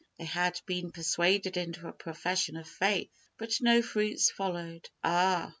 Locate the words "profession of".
1.93-2.67